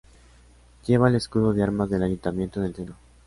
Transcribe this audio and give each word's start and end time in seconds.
Lleva 0.87 1.09
el 1.09 1.15
escudo 1.15 1.53
de 1.53 1.61
armas 1.61 1.87
del 1.91 2.01
Ayuntamiento 2.01 2.59
en 2.59 2.65
el 2.65 2.73
centro. 2.73 2.95